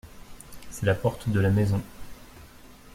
C’est 0.71 0.87
la 0.87 0.95
porte 0.95 1.29
de 1.29 1.39
la 1.39 1.51
maison. 1.51 1.79